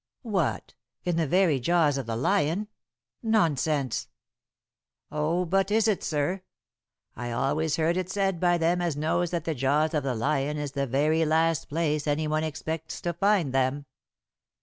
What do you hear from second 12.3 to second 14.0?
expects to find them."